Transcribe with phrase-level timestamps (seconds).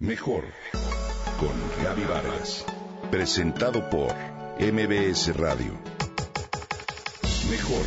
[0.00, 0.44] Mejor
[1.40, 1.50] con
[1.82, 2.64] Gaby Vargas.
[3.10, 4.14] Presentado por
[4.60, 5.72] MBS Radio.
[7.50, 7.84] Mejor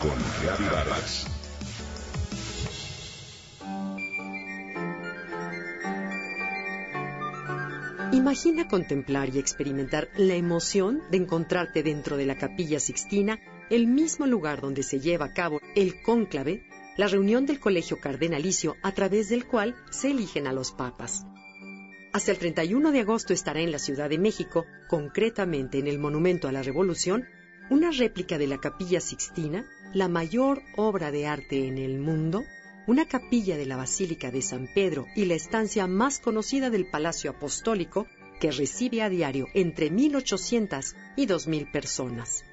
[0.00, 1.26] con Gaby Vargas.
[8.12, 13.40] Imagina contemplar y experimentar la emoción de encontrarte dentro de la capilla sixtina,
[13.70, 16.62] el mismo lugar donde se lleva a cabo el cónclave,
[16.98, 21.24] la reunión del colegio cardenalicio a través del cual se eligen a los papas.
[22.12, 26.48] Hasta el 31 de agosto estará en la Ciudad de México, concretamente en el Monumento
[26.48, 27.24] a la Revolución,
[27.70, 32.42] una réplica de la Capilla Sixtina, la mayor obra de arte en el mundo,
[32.88, 37.30] una capilla de la Basílica de San Pedro y la estancia más conocida del Palacio
[37.30, 38.08] Apostólico,
[38.40, 42.44] que recibe a diario entre 1.800 y 2.000 personas.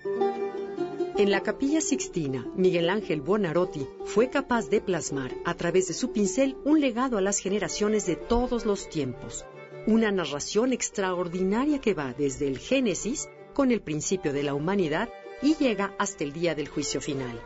[1.18, 6.12] En la Capilla Sixtina, Miguel Ángel Buonarroti fue capaz de plasmar a través de su
[6.12, 9.46] pincel un legado a las generaciones de todos los tiempos,
[9.88, 15.07] una narración extraordinaria que va desde el Génesis, con el principio de la humanidad,
[15.41, 17.40] y llega hasta el día del juicio final.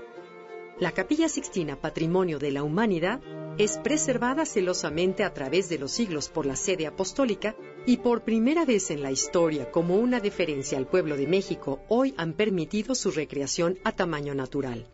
[0.79, 3.21] La Capilla Sixtina, patrimonio de la humanidad,
[3.57, 7.55] es preservada celosamente a través de los siglos por la sede apostólica
[7.85, 12.13] y por primera vez en la historia como una deferencia al pueblo de México hoy
[12.17, 14.87] han permitido su recreación a tamaño natural.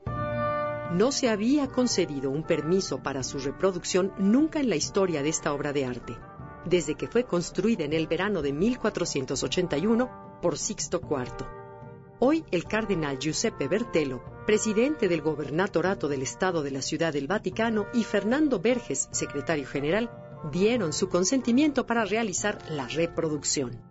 [0.93, 5.53] No se había concedido un permiso para su reproducción nunca en la historia de esta
[5.53, 6.15] obra de arte,
[6.65, 11.64] desde que fue construida en el verano de 1481 por Sixto IV.
[12.19, 17.87] Hoy el cardenal Giuseppe Bertello presidente del Gobernatorato del Estado de la Ciudad del Vaticano,
[17.93, 20.11] y Fernando Verges, secretario general,
[20.51, 23.81] dieron su consentimiento para realizar la reproducción.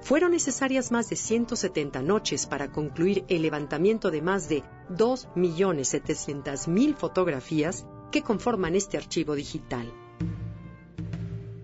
[0.00, 7.86] Fueron necesarias más de 170 noches para concluir el levantamiento de más de 2.700.000 fotografías
[8.10, 9.92] que conforman este archivo digital.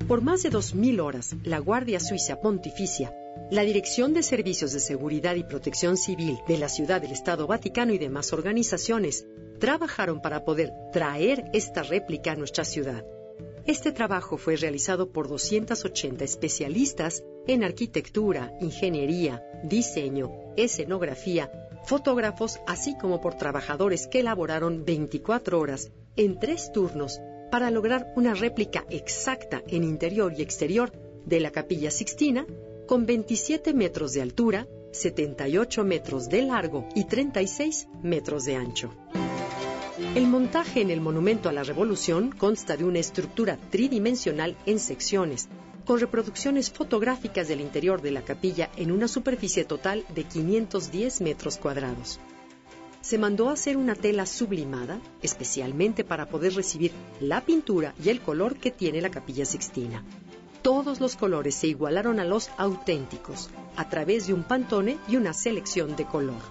[0.06, 3.12] Por más de 2.000 horas, la Guardia Suiza Pontificia
[3.50, 7.92] la Dirección de Servicios de Seguridad y Protección Civil de la Ciudad del Estado Vaticano
[7.92, 9.26] y demás organizaciones
[9.58, 13.04] trabajaron para poder traer esta réplica a nuestra ciudad.
[13.64, 21.50] Este trabajo fue realizado por 280 especialistas en arquitectura, ingeniería, diseño, escenografía,
[21.84, 28.34] fotógrafos, así como por trabajadores que elaboraron 24 horas en tres turnos para lograr una
[28.34, 30.92] réplica exacta en interior y exterior
[31.24, 32.46] de la capilla sixtina
[32.88, 38.94] con 27 metros de altura, 78 metros de largo y 36 metros de ancho.
[40.14, 45.50] El montaje en el Monumento a la Revolución consta de una estructura tridimensional en secciones,
[45.84, 51.58] con reproducciones fotográficas del interior de la capilla en una superficie total de 510 metros
[51.58, 52.18] cuadrados.
[53.02, 58.22] Se mandó a hacer una tela sublimada, especialmente para poder recibir la pintura y el
[58.22, 60.02] color que tiene la capilla sixtina
[60.62, 65.32] todos los colores se igualaron a los auténticos, a través de un pantone y una
[65.32, 66.42] selección de color.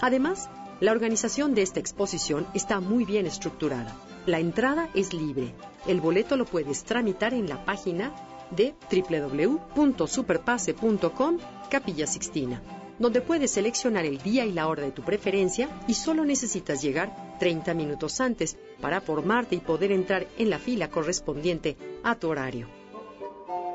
[0.00, 0.48] Además,
[0.80, 3.96] la organización de esta exposición está muy bien estructurada.
[4.26, 5.54] La entrada es libre.
[5.86, 8.12] El boleto lo puedes tramitar en la página
[8.50, 11.38] de www.superpase.com
[11.70, 12.62] Capilla Sixtina,
[12.98, 17.36] donde puedes seleccionar el día y la hora de tu preferencia y solo necesitas llegar
[17.38, 22.83] 30 minutos antes para formarte y poder entrar en la fila correspondiente a tu horario.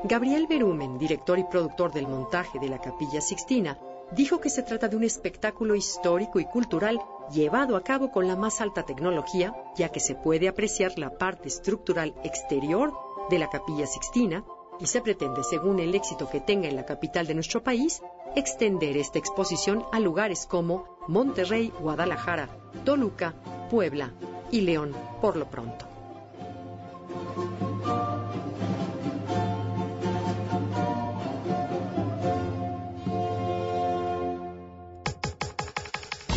[0.02, 3.78] Gabriel Berumen, director y productor del montaje de la Capilla Sixtina,
[4.12, 6.98] dijo que se trata de un espectáculo histórico y cultural
[7.30, 11.48] llevado a cabo con la más alta tecnología, ya que se puede apreciar la parte
[11.48, 12.94] estructural exterior
[13.28, 14.42] de la Capilla Sixtina
[14.80, 18.00] y se pretende, según el éxito que tenga en la capital de nuestro país,
[18.34, 22.48] extender esta exposición a lugares como Monterrey, Guadalajara,
[22.86, 23.34] Toluca,
[23.68, 24.14] Puebla
[24.50, 25.89] y León por lo pronto.